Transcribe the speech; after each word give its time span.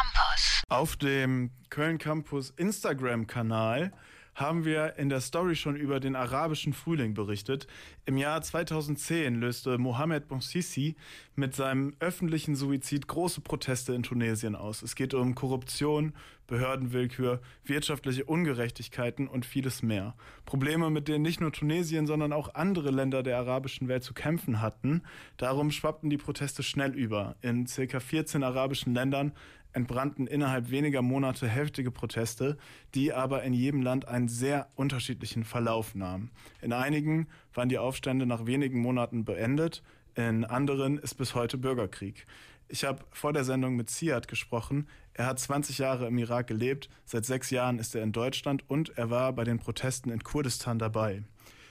Campus. 0.00 0.62
Auf 0.68 0.96
dem 0.96 1.50
Köln 1.68 1.98
Campus 1.98 2.50
Instagram-Kanal 2.56 3.92
haben 4.34 4.64
wir 4.64 4.96
in 4.96 5.10
der 5.10 5.20
Story 5.20 5.54
schon 5.54 5.76
über 5.76 6.00
den 6.00 6.16
arabischen 6.16 6.72
Frühling 6.72 7.12
berichtet. 7.12 7.66
Im 8.06 8.16
Jahr 8.16 8.40
2010 8.40 9.34
löste 9.34 9.76
Mohamed 9.76 10.28
Bouazizi 10.28 10.96
mit 11.34 11.54
seinem 11.54 11.94
öffentlichen 12.00 12.56
Suizid 12.56 13.06
große 13.06 13.42
Proteste 13.42 13.92
in 13.92 14.02
Tunesien 14.02 14.56
aus. 14.56 14.82
Es 14.82 14.94
geht 14.94 15.12
um 15.12 15.34
Korruption, 15.34 16.14
Behördenwillkür, 16.46 17.40
wirtschaftliche 17.64 18.24
Ungerechtigkeiten 18.24 19.28
und 19.28 19.46
vieles 19.46 19.82
mehr. 19.82 20.14
Probleme, 20.46 20.90
mit 20.90 21.06
denen 21.06 21.22
nicht 21.22 21.40
nur 21.40 21.52
Tunesien, 21.52 22.06
sondern 22.06 22.32
auch 22.32 22.54
andere 22.54 22.90
Länder 22.90 23.22
der 23.22 23.38
arabischen 23.38 23.88
Welt 23.88 24.02
zu 24.02 24.14
kämpfen 24.14 24.60
hatten. 24.60 25.02
Darum 25.36 25.70
schwappten 25.70 26.10
die 26.10 26.18
Proteste 26.18 26.62
schnell 26.62 26.94
über. 26.94 27.36
In 27.42 27.66
circa 27.66 28.00
14 28.00 28.42
arabischen 28.42 28.94
Ländern 28.94 29.32
entbrannten 29.72 30.26
innerhalb 30.26 30.70
weniger 30.70 31.02
Monate 31.02 31.48
heftige 31.48 31.90
Proteste, 31.90 32.56
die 32.94 33.12
aber 33.12 33.42
in 33.42 33.52
jedem 33.52 33.82
Land 33.82 34.08
einen 34.08 34.28
sehr 34.28 34.68
unterschiedlichen 34.74 35.44
Verlauf 35.44 35.94
nahmen. 35.94 36.30
In 36.60 36.72
einigen 36.72 37.28
waren 37.54 37.68
die 37.68 37.78
Aufstände 37.78 38.26
nach 38.26 38.46
wenigen 38.46 38.80
Monaten 38.80 39.24
beendet, 39.24 39.82
in 40.14 40.44
anderen 40.44 40.98
ist 40.98 41.14
bis 41.14 41.34
heute 41.34 41.56
Bürgerkrieg. 41.56 42.26
Ich 42.68 42.84
habe 42.84 43.04
vor 43.10 43.32
der 43.32 43.44
Sendung 43.44 43.74
mit 43.74 43.90
Ziad 43.90 44.28
gesprochen. 44.28 44.88
Er 45.14 45.26
hat 45.26 45.38
20 45.38 45.78
Jahre 45.78 46.06
im 46.06 46.18
Irak 46.18 46.46
gelebt, 46.46 46.88
seit 47.04 47.24
sechs 47.24 47.50
Jahren 47.50 47.78
ist 47.78 47.94
er 47.94 48.02
in 48.02 48.12
Deutschland 48.12 48.68
und 48.68 48.96
er 48.96 49.10
war 49.10 49.32
bei 49.32 49.44
den 49.44 49.58
Protesten 49.58 50.10
in 50.10 50.22
Kurdistan 50.22 50.78
dabei. 50.78 51.24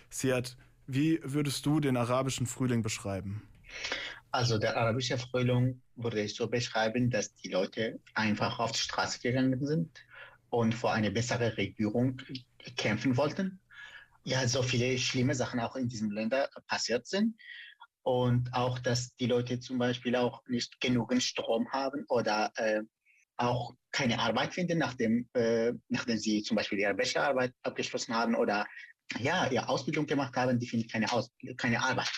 Ziad, 0.10 0.58
wie 0.88 1.20
würdest 1.24 1.66
du 1.66 1.80
den 1.80 1.96
arabischen 1.96 2.48
Frühling 2.48 2.82
beschreiben? 2.82 3.44
Also 4.32 4.60
der 4.60 4.78
arabische 4.78 5.18
Frühling 5.18 5.82
würde 5.96 6.22
ich 6.22 6.36
so 6.36 6.48
beschreiben, 6.48 7.10
dass 7.10 7.34
die 7.36 7.50
Leute 7.50 8.00
einfach 8.14 8.60
auf 8.60 8.72
die 8.72 8.80
Straße 8.80 9.20
gegangen 9.20 9.66
sind 9.66 10.06
und 10.50 10.74
vor 10.74 10.94
eine 10.94 11.12
bessere 11.12 11.58
Regierung 11.58 12.22
kämpfen 12.78 13.18
wollten. 13.18 13.60
Ja, 14.24 14.48
so 14.48 14.62
viele 14.62 14.98
schlimme 15.00 15.34
Sachen 15.34 15.60
auch 15.60 15.76
in 15.76 15.88
diesen 15.88 16.12
Ländern 16.12 16.48
passiert 16.68 17.08
sind. 17.08 17.36
Und 18.04 18.54
auch, 18.54 18.80
dass 18.80 19.16
die 19.16 19.26
Leute 19.26 19.60
zum 19.60 19.78
Beispiel 19.78 20.16
auch 20.16 20.42
nicht 20.48 20.80
genügend 20.80 21.24
Strom 21.24 21.70
haben 21.72 22.06
oder 22.08 22.52
äh, 22.56 22.82
auch 23.38 23.74
keine 23.92 24.20
Arbeit 24.20 24.54
finden, 24.54 24.78
nachdem, 24.78 25.28
äh, 25.34 25.74
nachdem 25.88 26.18
sie 26.18 26.44
zum 26.44 26.56
Beispiel 26.56 26.80
ihre 26.80 26.94
Bachelorarbeit 26.94 27.54
abgeschlossen 27.64 28.14
haben 28.14 28.36
oder 28.36 28.66
ja, 29.18 29.48
ihre 29.48 29.68
Ausbildung 29.68 30.06
gemacht 30.06 30.36
haben, 30.36 30.60
die 30.60 30.68
finden 30.68 30.88
keine, 30.88 31.12
Aus 31.12 31.32
keine 31.58 31.82
Arbeit 31.82 32.12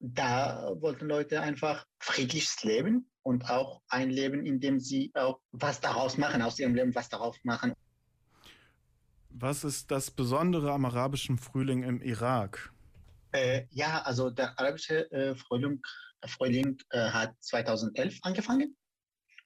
da 0.00 0.72
wollten 0.80 1.06
Leute 1.06 1.40
einfach 1.40 1.86
friedliches 1.98 2.62
Leben 2.64 3.10
und 3.22 3.48
auch 3.50 3.82
ein 3.88 4.10
Leben, 4.10 4.44
in 4.46 4.58
dem 4.58 4.80
sie 4.80 5.12
auch 5.14 5.40
was 5.52 5.80
daraus 5.80 6.16
machen, 6.16 6.42
aus 6.42 6.58
ihrem 6.58 6.74
Leben 6.74 6.94
was 6.94 7.08
daraus 7.08 7.36
machen. 7.44 7.74
Was 9.28 9.62
ist 9.62 9.90
das 9.90 10.10
Besondere 10.10 10.72
am 10.72 10.84
arabischen 10.86 11.38
Frühling 11.38 11.82
im 11.82 12.00
Irak? 12.00 12.72
Äh, 13.32 13.66
ja, 13.70 14.02
also 14.02 14.30
der 14.30 14.58
arabische 14.58 15.10
äh, 15.12 15.36
Frühling, 15.36 15.80
Frühling 16.26 16.78
äh, 16.90 17.10
hat 17.10 17.34
2011 17.40 18.18
angefangen 18.22 18.76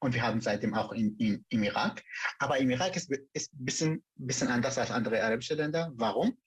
und 0.01 0.15
wir 0.15 0.23
haben 0.23 0.41
seitdem 0.41 0.75
auch 0.75 0.93
in, 0.93 1.17
in, 1.19 1.45
im 1.49 1.63
Irak. 1.65 2.03
Aber 2.39 2.59
im 2.59 2.71
Irak 2.71 2.97
ist 2.97 3.11
es 3.33 3.53
ein 3.53 3.65
bisschen, 3.65 4.05
bisschen 4.15 4.49
anders 4.49 4.79
als 4.79 4.91
andere 4.91 5.23
arabische 5.23 5.55
Länder. 5.55 5.93
Warum? 5.97 6.39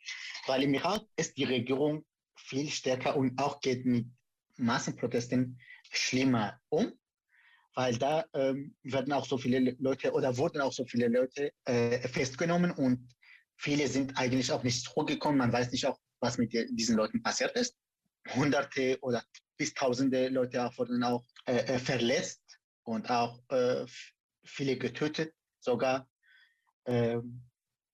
Weil 0.48 0.64
im 0.64 0.74
Irak 0.74 1.02
ist 1.16 1.38
die 1.38 1.44
Regierung 1.44 2.06
viel 2.48 2.70
stärker 2.70 3.16
und 3.16 3.38
auch 3.40 3.60
geht 3.60 3.86
mit 3.86 4.08
Massenprotesten 4.56 5.60
schlimmer 5.92 6.60
um, 6.70 6.94
weil 7.76 7.98
da 7.98 8.26
ähm, 8.34 8.76
werden 8.84 9.14
auch 9.14 9.26
so 9.26 9.38
viele 9.38 9.76
Leute 9.80 10.12
oder 10.14 10.38
wurden 10.38 10.62
auch 10.62 10.74
so 10.74 10.86
viele 10.86 11.08
Leute 11.08 11.52
äh, 11.66 12.08
festgenommen 12.08 12.72
und 12.72 13.10
viele 13.58 13.88
sind 13.88 14.18
eigentlich 14.18 14.52
auch 14.52 14.64
nicht 14.64 14.84
zurückgekommen. 14.84 15.38
Man 15.38 15.52
weiß 15.52 15.72
nicht 15.72 15.86
auch, 15.86 16.00
was 16.20 16.38
mit 16.38 16.54
diesen 16.54 16.96
Leuten 16.96 17.22
passiert 17.22 17.56
ist. 17.58 17.76
Hunderte 18.36 18.98
oder 19.02 19.24
bis 19.58 19.74
Tausende 19.74 20.30
Leute 20.30 20.66
auch 20.66 20.78
wurden 20.78 21.04
auch 21.04 21.26
äh, 21.46 21.58
äh 21.58 21.80
verletzt 21.80 22.42
und 22.84 23.10
auch 23.10 23.42
äh, 23.50 23.86
viele 24.44 24.78
getötet 24.78 25.34
sogar. 25.60 26.10
Ähm, 26.86 27.44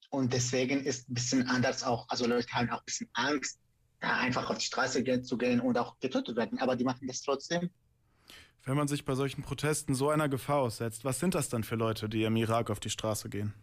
und 0.09 0.31
deswegen 0.31 0.86
ist 0.86 1.09
ein 1.09 1.16
bisschen 1.16 1.47
anders 1.47 1.84
auch, 1.84 2.08
also 2.09 2.28
Leute 2.28 2.47
haben 2.52 2.69
auch 2.69 2.80
ein 2.80 2.86
bisschen 2.86 3.09
Angst, 3.13 3.59
da 4.03 4.18
einfach 4.18 4.50
auf 4.50 4.58
die 4.58 4.66
Straße 4.66 5.22
zu 5.22 5.38
gehen 5.38 5.62
und 5.62 5.78
auch 5.78 5.97
getötet 6.00 6.36
werden. 6.36 6.59
Aber 6.59 6.75
die 6.75 6.84
machen 6.84 7.08
das 7.08 7.22
trotzdem. 7.22 7.69
Wenn 8.66 8.75
man 8.75 8.88
sich 8.88 9.06
bei 9.06 9.16
solchen 9.16 9.44
Protesten 9.44 9.96
so 9.96 10.09
einer 10.09 10.30
Gefahr 10.30 10.59
aussetzt, 10.59 11.06
was 11.06 11.19
sind 11.19 11.36
das 11.36 11.50
dann 11.50 11.64
für 11.64 11.75
Leute, 11.75 12.09
die 12.09 12.24
im 12.24 12.36
Irak 12.36 12.69
auf 12.69 12.80
die 12.80 12.90
Straße 12.90 13.30
gehen? 13.30 13.53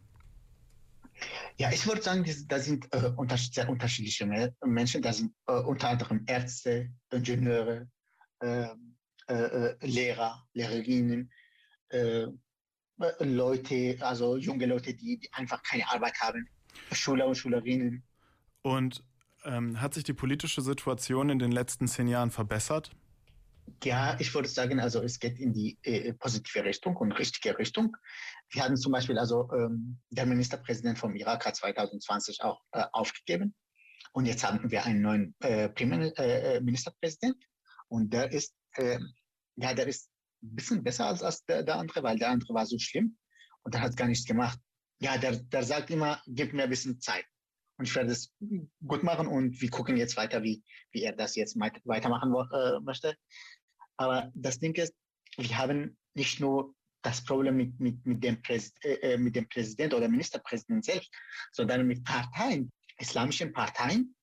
Ja, 1.58 1.70
ich 1.70 1.86
würde 1.86 2.00
sagen, 2.00 2.24
da 2.48 2.58
sind 2.58 2.92
äh, 2.94 3.12
sehr 3.36 3.68
unterschiedliche 3.68 4.26
Menschen. 4.64 5.02
Da 5.02 5.12
sind 5.12 5.34
äh, 5.46 5.52
unter 5.52 5.90
anderem 5.90 6.24
Ärzte, 6.26 6.90
Ingenieure, 7.10 7.88
ähm, 8.40 8.96
äh, 9.28 9.34
äh, 9.34 9.76
Lehrer, 9.86 10.46
Lehrerinnen, 10.54 11.30
äh, 11.88 12.26
Leute, 13.18 13.98
also 14.00 14.36
junge 14.36 14.66
Leute, 14.66 14.94
die, 14.94 15.18
die 15.18 15.32
einfach 15.32 15.62
keine 15.62 15.88
Arbeit 15.90 16.18
haben, 16.20 16.48
Schüler 16.92 17.26
und 17.26 17.34
Schülerinnen. 17.34 18.02
Und 18.62 19.02
ähm, 19.44 19.80
hat 19.80 19.94
sich 19.94 20.04
die 20.04 20.12
politische 20.12 20.62
Situation 20.62 21.30
in 21.30 21.38
den 21.38 21.52
letzten 21.52 21.88
zehn 21.88 22.08
Jahren 22.08 22.30
verbessert? 22.30 22.90
Ja, 23.84 24.16
ich 24.18 24.34
würde 24.34 24.48
sagen, 24.48 24.80
also 24.80 25.02
es 25.02 25.18
geht 25.18 25.38
in 25.38 25.52
die 25.52 25.78
äh, 25.82 26.12
positive 26.14 26.64
Richtung 26.64 26.96
und 26.96 27.12
richtige 27.12 27.58
Richtung. 27.58 27.96
Wir 28.50 28.64
hatten 28.64 28.76
zum 28.76 28.92
Beispiel, 28.92 29.18
also 29.18 29.48
ähm, 29.52 30.00
der 30.10 30.26
Ministerpräsident 30.26 30.98
vom 30.98 31.14
Irak 31.14 31.46
hat 31.46 31.56
2020 31.56 32.42
auch 32.42 32.60
äh, 32.72 32.84
aufgegeben 32.92 33.54
und 34.12 34.26
jetzt 34.26 34.44
haben 34.44 34.70
wir 34.70 34.84
einen 34.84 35.02
neuen 35.02 35.34
äh, 35.40 35.68
Premierministerpräsident 35.68 37.36
äh, 37.36 37.46
und 37.88 38.12
der 38.12 38.32
ist, 38.32 38.54
ähm, 38.76 39.14
ja, 39.56 39.72
der 39.72 39.86
ist 39.86 40.10
ein 40.42 40.56
bisschen 40.56 40.82
besser 40.82 41.06
als, 41.06 41.22
als 41.22 41.44
der, 41.44 41.62
der, 41.62 41.76
andere, 41.76 42.02
weil 42.02 42.18
der 42.18 42.30
andere 42.30 42.52
war 42.54 42.66
so 42.66 42.78
schlimm 42.78 43.16
und 43.62 43.74
der 43.74 43.82
hat 43.82 43.96
gar 43.96 44.08
nichts 44.08 44.26
gemacht. 44.26 44.58
Ja, 45.00 45.16
der, 45.16 45.36
der 45.36 45.62
sagt 45.62 45.90
immer, 45.90 46.20
gib 46.26 46.52
mir 46.52 46.64
ein 46.64 46.70
bisschen 46.70 47.00
Zeit 47.00 47.24
und 47.80 47.88
ich 47.88 47.96
werde 47.96 48.12
es 48.12 48.30
gut 48.86 49.02
machen 49.02 49.26
und 49.26 49.58
wir 49.58 49.70
gucken 49.70 49.96
jetzt 49.96 50.18
weiter, 50.18 50.42
wie, 50.42 50.62
wie 50.92 51.02
er 51.02 51.12
das 51.12 51.34
jetzt 51.34 51.56
weitermachen 51.58 52.30
äh, 52.52 52.78
möchte. 52.80 53.16
Aber 53.96 54.30
das 54.34 54.58
Ding 54.58 54.74
ist, 54.74 54.94
wir 55.38 55.56
haben 55.56 55.96
nicht 56.12 56.40
nur 56.40 56.74
das 57.00 57.24
Problem 57.24 57.56
mit, 57.56 57.80
mit, 57.80 58.04
mit, 58.04 58.22
dem, 58.22 58.42
Präs 58.42 58.74
äh, 58.82 59.14
äh 59.14 59.16
mit 59.16 59.34
dem 59.34 59.48
Präsident 59.48 59.94
oder 59.94 60.10
Ministerpräsident 60.10 60.84
selbst, 60.84 61.10
sondern 61.52 61.86
mit 61.86 62.04
Parteien, 62.04 62.70
islamischen 62.98 63.54
Parteien, 63.54 64.14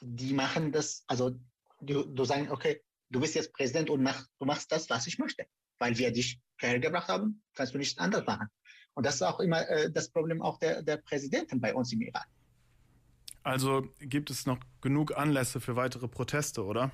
die 0.00 0.32
machen 0.32 0.70
das, 0.70 1.02
also 1.08 1.32
du, 1.80 2.04
du 2.04 2.24
sagen, 2.24 2.52
okay, 2.52 2.80
du 3.10 3.18
bist 3.18 3.34
jetzt 3.34 3.52
Präsident 3.52 3.90
und 3.90 4.04
mach, 4.04 4.28
du 4.38 4.46
machst 4.46 4.70
das, 4.70 4.88
was 4.90 5.08
ich 5.08 5.18
möchte. 5.18 5.44
Weil 5.80 5.98
wir 5.98 6.12
dich 6.12 6.38
hergebracht 6.60 7.08
haben, 7.08 7.42
kannst 7.56 7.74
du 7.74 7.78
nicht 7.78 7.98
anders 7.98 8.24
machen. 8.26 8.46
Und 8.94 9.04
das 9.04 9.16
ist 9.16 9.22
auch 9.22 9.40
immer 9.40 9.68
äh, 9.68 9.90
das 9.90 10.08
Problem 10.08 10.40
auch 10.40 10.60
der, 10.60 10.84
der 10.84 10.98
Präsidenten 10.98 11.60
bei 11.60 11.74
uns 11.74 11.92
im 11.92 12.02
Iran. 12.02 12.22
Also 13.42 13.88
gibt 13.98 14.30
es 14.30 14.46
noch 14.46 14.60
genug 14.80 15.16
Anlässe 15.16 15.60
für 15.60 15.76
weitere 15.76 16.08
Proteste, 16.08 16.64
oder? 16.64 16.92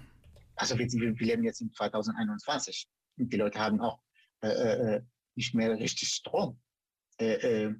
Also 0.57 0.79
wir, 0.79 0.87
wir 0.87 1.27
leben 1.27 1.45
jetzt 1.45 1.61
in 1.61 1.73
2021 1.73 2.89
und 3.19 3.33
die 3.33 3.37
Leute 3.37 3.59
haben 3.59 3.81
auch 3.81 4.01
äh, 4.43 4.49
äh, 4.49 5.03
nicht 5.35 5.55
mehr 5.55 5.79
richtig 5.79 6.09
Strom. 6.09 6.61
Äh, 7.19 7.35
äh 7.35 7.75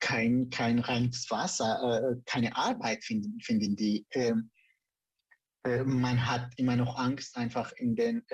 kein, 0.00 0.50
kein 0.50 0.80
reines 0.80 1.30
Wasser, 1.30 1.78
äh, 1.80 2.20
keine 2.26 2.56
Arbeit 2.56 3.04
finden, 3.04 3.40
finden 3.40 3.76
die. 3.76 4.04
Ähm, 4.10 4.50
äh, 5.64 5.84
man 5.84 6.26
hat 6.26 6.52
immer 6.56 6.74
noch 6.74 6.98
Angst, 6.98 7.36
einfach 7.36 7.70
in, 7.76 7.94
den, 7.94 8.24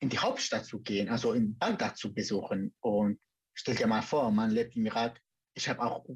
in 0.00 0.08
die 0.08 0.18
Hauptstadt 0.18 0.64
zu 0.64 0.80
gehen, 0.80 1.10
also 1.10 1.34
in 1.34 1.58
Bagdad 1.58 1.98
zu 1.98 2.14
besuchen. 2.14 2.74
Und 2.80 3.20
stell 3.52 3.74
dir 3.74 3.86
mal 3.86 4.00
vor, 4.00 4.30
man 4.32 4.50
lebt 4.50 4.74
im 4.74 4.86
Irak. 4.86 5.20
Ich 5.54 5.68
habe 5.68 5.82
auch 5.82 6.06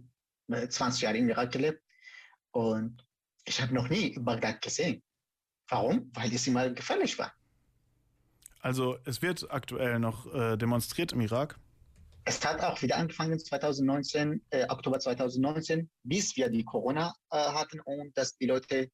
20 0.49 1.03
Jahre 1.03 1.19
im 1.19 1.29
Irak 1.29 1.53
gelebt 1.53 1.83
und 2.53 3.05
ich 3.45 3.61
habe 3.61 3.75
noch 3.75 3.89
nie 3.89 4.19
Bagdad 4.19 4.61
gesehen. 4.63 5.03
Warum? 5.69 6.11
Weil 6.15 6.33
es 6.33 6.47
immer 6.47 6.71
gefährlich 6.71 7.19
war. 7.19 7.33
Also 8.61 8.99
es 9.05 9.23
wird 9.23 9.51
aktuell 9.51 9.99
noch 9.99 10.33
äh, 10.35 10.57
demonstriert 10.57 11.13
im 11.13 11.21
Irak? 11.21 11.59
Es 12.25 12.45
hat 12.45 12.61
auch 12.61 12.83
wieder 12.83 12.97
angefangen 12.97 13.39
2019, 13.39 14.45
äh, 14.51 14.67
Oktober 14.69 14.99
2019, 14.99 15.89
bis 16.03 16.37
wir 16.37 16.49
die 16.49 16.65
Corona 16.65 17.15
äh, 17.31 17.37
hatten 17.37 17.79
und 17.81 18.17
dass 18.19 18.37
die 18.37 18.47
Leute 18.47 18.91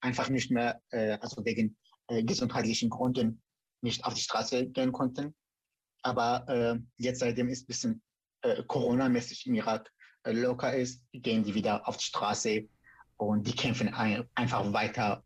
einfach 0.00 0.28
nicht 0.28 0.50
mehr, 0.50 0.82
äh, 0.90 1.16
also 1.20 1.42
wegen 1.44 1.76
äh, 2.08 2.22
gesundheitlichen 2.22 2.90
Gründen 2.90 3.42
nicht 3.80 4.04
auf 4.04 4.12
die 4.12 4.20
Straße 4.20 4.66
gehen 4.66 4.92
konnten. 4.92 5.34
Aber 6.02 6.46
äh, 6.48 6.78
jetzt 6.98 7.20
seitdem 7.20 7.48
ist 7.48 7.62
ein 7.62 7.66
bisschen 7.66 8.02
Corona-mäßig 8.66 9.46
im 9.46 9.54
Irak 9.54 9.90
locker 10.24 10.74
ist, 10.74 11.00
gehen 11.12 11.44
die 11.44 11.54
wieder 11.54 11.88
auf 11.88 11.96
die 11.96 12.04
Straße 12.04 12.68
und 13.16 13.46
die 13.46 13.54
kämpfen 13.54 13.94
ein, 13.94 14.24
einfach 14.34 14.72
weiter. 14.72 15.22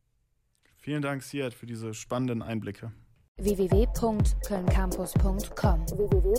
Vielen 0.77 1.01
Dank, 1.03 1.23
Siad, 1.23 1.55
für 1.55 1.67
diese 1.67 1.95
spannenden 1.95 2.43
Einblicke. 2.43 2.93
www.kölncampus.com 3.37 5.87
www 5.87 6.35